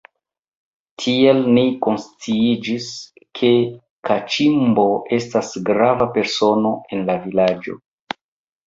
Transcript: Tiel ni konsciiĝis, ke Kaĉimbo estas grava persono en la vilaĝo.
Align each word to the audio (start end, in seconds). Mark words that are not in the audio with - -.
Tiel 1.01 1.41
ni 1.57 1.65
konsciiĝis, 1.87 2.89
ke 3.41 3.53
Kaĉimbo 4.11 4.87
estas 5.21 5.55
grava 5.71 6.11
persono 6.19 6.75
en 6.99 7.09
la 7.13 7.21
vilaĝo. 7.29 7.81